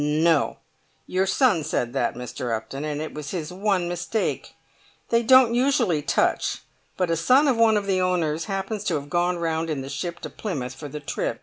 "No; 0.03 0.57
your 1.05 1.27
son 1.27 1.63
said 1.63 1.93
that, 1.93 2.15
Mr. 2.15 2.51
Upton, 2.57 2.83
and 2.83 2.99
it 3.03 3.13
was 3.13 3.29
his 3.29 3.53
one 3.53 3.87
mistake. 3.87 4.55
They 5.09 5.21
don't 5.21 5.53
usually 5.53 6.01
touch, 6.01 6.63
but 6.97 7.11
a 7.11 7.15
son 7.15 7.47
of 7.47 7.55
one 7.55 7.77
of 7.77 7.85
the 7.85 8.01
owners 8.01 8.45
happens 8.45 8.83
to 8.85 8.95
have 8.95 9.11
gone 9.11 9.37
round 9.37 9.69
in 9.69 9.81
the 9.81 9.89
ship 9.89 10.17
to 10.21 10.29
Plymouth 10.31 10.73
for 10.73 10.87
the 10.87 11.01
trip. 11.01 11.39